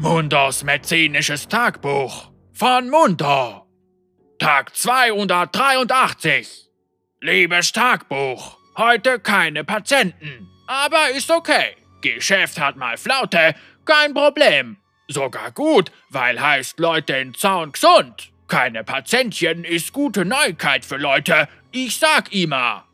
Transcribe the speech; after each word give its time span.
Mundos 0.00 0.64
medizinisches 0.64 1.46
Tagebuch 1.46 2.30
von 2.54 2.88
Mundo. 2.88 3.66
Tag 4.38 4.74
283. 4.74 6.70
Liebes 7.20 7.70
Tagebuch, 7.72 8.56
heute 8.78 9.18
keine 9.18 9.62
Patienten, 9.62 10.48
aber 10.66 11.10
ist 11.10 11.30
okay. 11.30 11.76
Geschäft 12.00 12.58
hat 12.58 12.76
mal 12.76 12.96
Flaute, 12.96 13.54
kein 13.84 14.14
Problem. 14.14 14.78
Sogar 15.06 15.50
gut, 15.50 15.92
weil 16.08 16.40
heißt 16.40 16.80
Leute 16.80 17.16
in 17.16 17.34
Zaun 17.34 17.72
gesund. 17.72 18.32
Keine 18.48 18.84
Patientchen 18.84 19.64
ist 19.64 19.92
gute 19.92 20.24
Neuigkeit 20.24 20.86
für 20.86 20.96
Leute, 20.96 21.46
ich 21.72 21.98
sag 21.98 22.32
immer. 22.32 22.86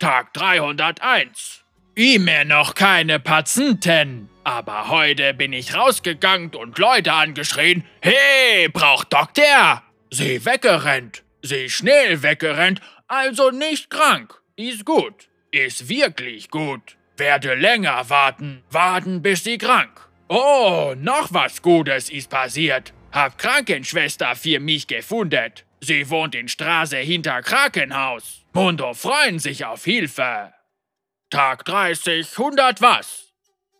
Tag 0.00 0.34
301. 0.34 1.62
Immer 1.94 2.44
noch 2.44 2.74
keine 2.74 3.20
Patienten. 3.20 4.29
Aber 4.44 4.88
heute 4.88 5.34
bin 5.34 5.52
ich 5.52 5.74
rausgegangen 5.74 6.54
und 6.54 6.78
Leute 6.78 7.12
angeschrien, 7.12 7.84
hey, 8.00 8.68
braucht 8.68 9.12
Doktor! 9.12 9.82
Sie 10.10 10.44
weggerennt, 10.44 11.22
sie 11.42 11.68
schnell 11.68 12.22
weggerennt, 12.22 12.80
also 13.06 13.50
nicht 13.50 13.90
krank, 13.90 14.40
ist 14.56 14.84
gut, 14.84 15.28
ist 15.50 15.88
wirklich 15.88 16.50
gut. 16.50 16.96
Werde 17.16 17.54
länger 17.54 18.08
warten, 18.08 18.62
warten 18.70 19.20
bis 19.20 19.44
sie 19.44 19.58
krank. 19.58 20.08
Oh, 20.28 20.94
noch 20.96 21.32
was 21.32 21.60
Gutes 21.60 22.08
ist 22.08 22.30
passiert. 22.30 22.94
Hab 23.12 23.36
Krankenschwester 23.36 24.34
für 24.36 24.60
mich 24.60 24.86
gefunden. 24.86 25.52
Sie 25.80 26.08
wohnt 26.08 26.34
in 26.34 26.48
Straße 26.48 26.98
hinter 26.98 27.42
Krankenhaus. 27.42 28.44
Mundo 28.52 28.94
freuen 28.94 29.38
sich 29.38 29.64
auf 29.64 29.84
Hilfe. 29.84 30.52
Tag 31.30 31.64
30, 31.64 32.30
100 32.38 32.80
was? 32.80 33.29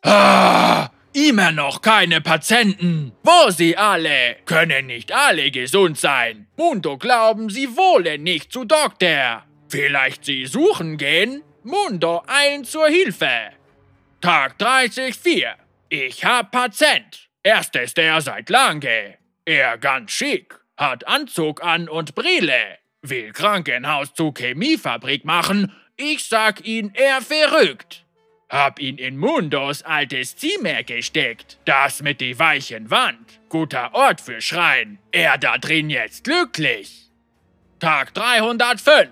Ah, 0.02 0.88
immer 1.12 1.52
noch 1.52 1.82
keine 1.82 2.20
Patienten. 2.20 3.12
Wo 3.22 3.50
sie 3.50 3.76
alle? 3.76 4.36
Können 4.46 4.86
nicht 4.86 5.12
alle 5.12 5.50
gesund 5.50 5.98
sein. 5.98 6.46
Mundo 6.56 6.96
glauben, 6.96 7.50
sie 7.50 7.76
wollen 7.76 8.22
nicht 8.22 8.52
zu 8.52 8.64
Doktor. 8.64 9.44
Vielleicht 9.68 10.24
sie 10.24 10.46
suchen 10.46 10.96
gehen? 10.96 11.42
Mundo 11.62 12.22
ein 12.26 12.64
zur 12.64 12.88
Hilfe. 12.88 13.50
Tag 14.20 14.58
30, 14.58 15.14
4. 15.14 15.54
Ich 15.90 16.24
hab 16.24 16.50
Patient. 16.50 17.28
Erst 17.42 17.76
ist 17.76 17.98
er 17.98 18.20
seit 18.20 18.48
lange. 18.48 19.18
Er 19.44 19.78
ganz 19.78 20.12
schick, 20.12 20.54
hat 20.76 21.06
Anzug 21.06 21.62
an 21.62 21.88
und 21.88 22.14
Brille. 22.14 22.78
Will 23.02 23.32
Krankenhaus 23.32 24.14
zu 24.14 24.32
Chemiefabrik 24.32 25.24
machen. 25.24 25.72
Ich 25.96 26.24
sag 26.24 26.66
ihn, 26.66 26.92
er 26.94 27.20
verrückt. 27.20 28.04
Hab 28.50 28.80
ihn 28.80 28.98
in 28.98 29.16
Mundos 29.16 29.82
altes 29.82 30.34
Zimmer 30.34 30.82
gesteckt. 30.82 31.58
Das 31.64 32.02
mit 32.02 32.20
die 32.20 32.36
weichen 32.36 32.90
Wand. 32.90 33.40
Guter 33.48 33.94
Ort 33.94 34.20
für 34.20 34.40
Schreien. 34.40 34.98
Er 35.12 35.38
da 35.38 35.56
drin 35.56 35.88
jetzt 35.88 36.24
glücklich. 36.24 37.10
Tag 37.78 38.12
305. 38.14 39.08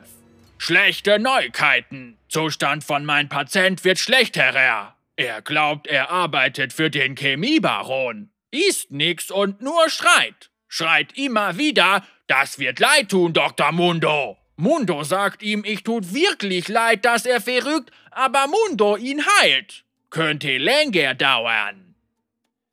Schlechte 0.58 1.20
Neuigkeiten. 1.20 2.18
Zustand 2.28 2.82
von 2.82 3.04
mein 3.04 3.28
Patient 3.28 3.84
wird 3.84 4.00
schlechterer. 4.00 4.96
Er 5.14 5.42
glaubt, 5.42 5.86
er 5.86 6.10
arbeitet 6.10 6.72
für 6.72 6.90
den 6.90 7.14
Chemiebaron. 7.14 8.30
Isst 8.50 8.90
nix 8.90 9.30
und 9.30 9.62
nur 9.62 9.88
schreit. 9.88 10.50
Schreit 10.66 11.16
immer 11.16 11.58
wieder, 11.58 12.04
das 12.26 12.58
wird 12.58 12.80
leid 12.80 13.10
tun, 13.10 13.32
Dr. 13.32 13.72
Mundo. 13.72 14.37
Mundo 14.60 15.04
sagt 15.04 15.44
ihm, 15.44 15.62
ich 15.64 15.84
tut 15.84 16.12
wirklich 16.12 16.66
leid, 16.66 17.04
dass 17.04 17.26
er 17.26 17.40
verrückt, 17.40 17.92
aber 18.10 18.48
Mundo 18.48 18.96
ihn 18.96 19.24
heilt. 19.24 19.84
Könnte 20.10 20.58
länger 20.58 21.14
dauern. 21.14 21.94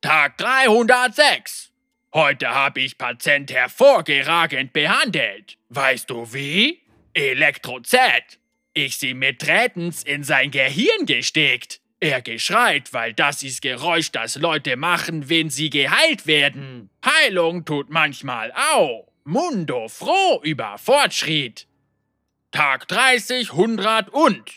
Tag 0.02 0.36
306. 0.40 1.72
Heute 2.12 2.50
habe 2.50 2.82
ich 2.82 2.98
Patient 2.98 3.54
hervorragend 3.54 4.74
behandelt. 4.74 5.60
Weißt 5.70 6.10
du 6.10 6.34
wie? 6.34 6.82
Elektrozett. 7.14 8.40
Ich 8.74 8.98
sie 8.98 9.14
mit 9.14 9.42
Trätens 9.42 10.02
in 10.02 10.24
sein 10.24 10.50
Gehirn 10.50 11.06
gesteckt. 11.06 11.82
Er 12.00 12.24
geschreit, 12.24 12.94
weil 12.94 13.14
das 13.14 13.44
ist 13.44 13.62
Geräusch, 13.62 14.12
das 14.12 14.38
Leute 14.38 14.76
machen, 14.76 15.30
wenn 15.30 15.52
sie 15.52 15.70
geheilt 15.70 16.26
werden. 16.26 16.90
Heilung 17.06 17.64
tut 17.64 17.92
manchmal 17.92 18.52
auch. 18.54 19.08
Mundo 19.24 19.88
froh 19.88 20.42
über 20.44 20.80
Fortschritt. 20.80 21.68
Tag 22.76 22.90
30, 22.90 23.52
100 23.52 24.10
und. 24.10 24.52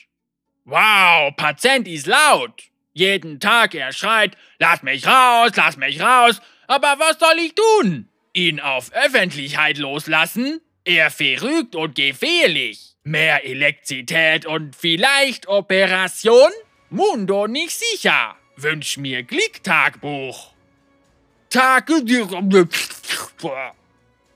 Wow, 0.65 1.37
Patient 1.37 1.87
ist 1.87 2.09
laut. 2.09 2.65
Jeden 2.93 3.39
Tag 3.39 3.77
er 3.77 3.93
schreit, 3.93 4.37
lass 4.59 4.83
mich 4.83 5.07
raus, 5.07 5.53
lass 5.55 5.77
mich 5.77 6.01
raus. 6.01 6.41
Aber 6.67 6.97
was 6.99 7.17
soll 7.21 7.39
ich 7.39 7.55
tun? 7.55 8.09
Ihn 8.33 8.59
auf 8.59 8.91
Öffentlichkeit 8.93 9.79
loslassen? 9.79 10.61
Er 10.85 11.13
verrückt 11.13 11.77
und 11.77 11.95
gefährlich. 11.95 12.97
Mehr 13.05 13.45
Elektrizität 13.45 14.47
und 14.47 14.75
vielleicht 14.75 15.47
Operation? 15.47 16.51
Mundo 16.91 17.47
nicht 17.47 17.71
sicher. 17.71 18.35
Wünsch 18.57 18.97
mir 18.97 19.23
Glück-Tagebuch. 19.23 20.55
Tag... 21.51 21.89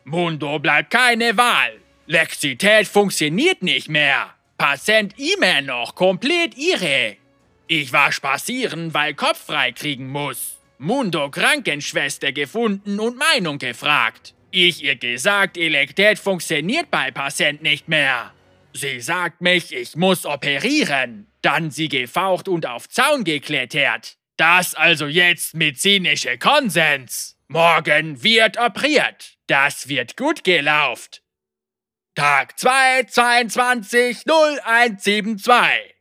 Mundo 0.05 0.59
bleibt 0.61 0.91
keine 0.93 1.37
Wahl. 1.37 1.83
Lexität 2.07 2.89
funktioniert 2.89 3.63
nicht 3.63 3.89
mehr. 3.89 4.35
Patient 4.59 5.15
immer 5.19 5.61
noch 5.61 5.95
komplett 5.95 6.57
irre. 6.59 7.17
Ich 7.69 7.93
war 7.93 8.13
spazieren, 8.13 8.93
weil 8.93 9.15
Kopf 9.15 9.47
frei 9.47 9.73
kriegen 9.73 10.09
muss. 10.09 10.59
Mundo 10.79 11.31
Krankenschwester 11.31 12.33
gefunden 12.33 12.99
und 12.99 13.17
Meinung 13.17 13.59
gefragt. 13.59 14.35
Ich 14.51 14.83
ihr 14.83 14.97
gesagt, 14.97 15.57
Elektät 15.57 16.19
funktioniert 16.19 16.91
bei 16.91 17.11
Patient 17.13 17.63
nicht 17.63 17.89
mehr. 17.89 18.33
Sie 18.75 19.01
sagt 19.01 19.41
mich, 19.41 19.73
ich 19.73 19.97
muss 19.97 20.27
operieren. 20.27 21.29
Dann 21.41 21.71
sie 21.71 21.89
gefaucht 21.89 22.49
und 22.49 22.67
auf 22.67 22.89
Zaun 22.89 23.25
geklettert. 23.25 24.17
Das 24.37 24.75
also 24.75 25.07
jetzt 25.07 25.55
medizinische 25.55 26.37
Konsens. 26.37 27.37
Morgen 27.49 28.23
wird 28.23 28.59
operiert. 28.59 29.37
Das 29.47 29.89
wird 29.89 30.17
gut 30.17 30.43
gelauft. 30.43 31.22
Tag 32.15 32.59
2, 32.59 33.05
22, 33.05 34.27
0172. 34.27 35.95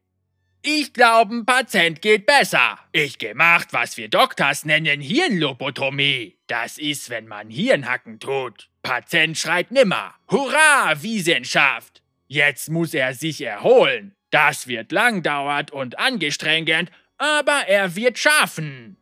Ich 0.61 0.91
glaube, 0.91 1.45
Patient 1.45 2.01
geht 2.01 2.25
besser. 2.25 2.77
Ich 2.91 3.17
gemacht, 3.17 3.69
was 3.71 3.95
wir 3.95 4.09
Doktors 4.09 4.65
nennen 4.65 4.99
Hirnlobotomie. 4.99 6.37
Das 6.47 6.77
ist, 6.77 7.09
wenn 7.09 7.29
man 7.29 7.49
Hirnhacken 7.49 8.19
tut. 8.19 8.69
Patient 8.83 9.37
schreit 9.37 9.71
nimmer. 9.71 10.13
Hurra, 10.29 11.01
Wissenschaft! 11.01 12.03
Jetzt 12.27 12.69
muss 12.69 12.93
er 12.93 13.13
sich 13.13 13.39
erholen. 13.39 14.13
Das 14.31 14.67
wird 14.67 14.91
lang 14.91 15.23
dauert 15.23 15.71
und 15.71 15.97
angestrengend, 15.97 16.91
aber 17.17 17.67
er 17.69 17.95
wird 17.95 18.19
schaffen. 18.19 18.97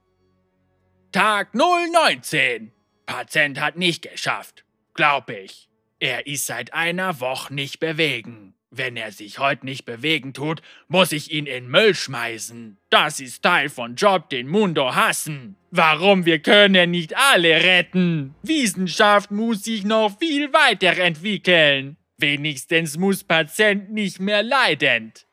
Tag 1.12 1.56
019. 1.56 2.72
Patient 3.08 3.60
hat 3.60 3.78
nicht 3.78 4.04
geschafft. 4.04 4.64
Glaub 4.94 5.32
ich. 5.32 5.70
Er 6.00 6.28
ist 6.28 6.46
seit 6.46 6.74
einer 6.74 7.20
Woche 7.20 7.54
nicht 7.54 7.80
bewegen. 7.80 8.54
Wenn 8.72 8.96
er 8.98 9.12
sich 9.12 9.40
heute 9.40 9.66
nicht 9.66 9.86
bewegen 9.86 10.34
tut, 10.34 10.62
muss 10.88 11.12
ich 11.12 11.32
ihn 11.32 11.48
in 11.48 11.68
Müll 11.68 11.96
schmeißen. 11.96 12.78
Das 12.90 13.20
ist 13.20 13.42
Teil 13.42 13.68
von 13.70 13.96
Job, 13.96 14.30
den 14.30 14.48
Mundo 14.48 14.94
hassen. 14.94 15.56
Warum 15.72 16.26
wir 16.26 16.40
können 16.40 16.92
nicht 16.92 17.18
alle 17.18 17.64
retten? 17.64 18.36
Wissenschaft 18.44 19.32
muss 19.32 19.64
sich 19.64 19.84
noch 19.84 20.18
viel 20.20 20.54
weiterentwickeln. 20.54 21.98
Wenigstens 22.18 22.98
muss 22.98 23.24
Patient 23.24 23.92
nicht 23.92 24.20
mehr 24.20 24.44
leidend. 24.44 25.26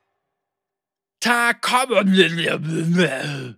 Tag 1.20 1.60
kommen. 1.60 3.56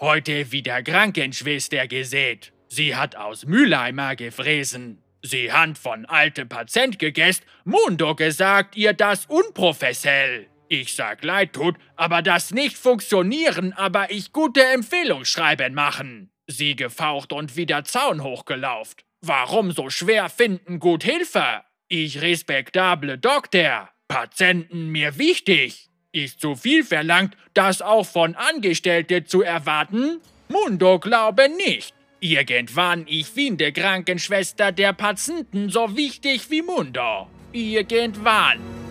Heute 0.00 0.52
wieder 0.52 0.82
Krankenschwester 0.82 1.86
gesät. 1.86 2.52
Sie 2.68 2.96
hat 2.96 3.14
aus 3.14 3.46
Mülleimer 3.46 4.16
gefräsen. 4.16 5.02
Sie 5.26 5.52
Hand 5.52 5.76
von 5.76 6.06
alte 6.06 6.46
Patient 6.46 7.00
gegessen, 7.00 7.42
Mundo 7.64 8.14
gesagt, 8.14 8.76
ihr 8.76 8.92
das 8.92 9.26
unprofessionell. 9.26 10.46
Ich 10.68 10.94
sag 10.94 11.24
leid 11.24 11.52
tut, 11.52 11.74
aber 11.96 12.22
das 12.22 12.52
nicht 12.52 12.76
funktionieren, 12.76 13.72
aber 13.72 14.12
ich 14.12 14.32
gute 14.32 14.64
Empfehlungsschreiben 14.64 15.74
machen. 15.74 16.30
Sie 16.46 16.76
gefaucht 16.76 17.32
und 17.32 17.56
wieder 17.56 17.82
Zaun 17.82 18.22
hochgelauft. 18.22 19.04
Warum 19.20 19.72
so 19.72 19.90
schwer 19.90 20.28
finden 20.28 20.78
gut 20.78 21.02
Hilfe? 21.02 21.62
Ich 21.88 22.22
respektable 22.22 23.18
Doktor. 23.18 23.90
Patienten 24.06 24.90
mir 24.92 25.18
wichtig. 25.18 25.88
Ist 26.12 26.40
zu 26.40 26.54
viel 26.54 26.84
verlangt, 26.84 27.36
das 27.52 27.82
auch 27.82 28.06
von 28.06 28.36
Angestellte 28.36 29.24
zu 29.24 29.42
erwarten? 29.42 30.20
Mundo 30.48 31.00
glaube 31.00 31.48
nicht. 31.48 31.95
Irgendwann 32.20 33.04
ich 33.06 33.26
finde 33.26 33.72
Krankenschwester 33.72 34.72
der 34.72 34.92
Patienten 34.92 35.68
so 35.68 35.96
wichtig 35.96 36.50
wie 36.50 36.62
Mundo. 36.62 37.26
Irgendwann. 37.52 38.85